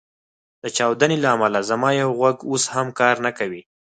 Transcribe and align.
د 0.63 0.65
چاودنو 0.77 1.17
له 1.23 1.27
امله 1.35 1.59
زما 1.69 1.89
یو 2.01 2.09
غوږ 2.19 2.37
اوس 2.49 2.63
هم 2.73 2.87
کار 2.99 3.15
نه 3.25 3.31
کوي 3.37 3.61